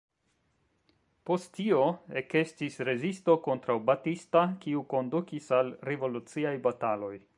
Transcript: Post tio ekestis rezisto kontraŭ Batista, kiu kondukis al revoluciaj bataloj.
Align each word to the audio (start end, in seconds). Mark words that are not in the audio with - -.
Post 1.29 1.49
tio 1.57 1.81
ekestis 2.21 2.79
rezisto 2.89 3.35
kontraŭ 3.49 3.77
Batista, 3.91 4.43
kiu 4.65 4.83
kondukis 4.95 5.51
al 5.59 5.71
revoluciaj 5.91 6.55
bataloj. 6.69 7.15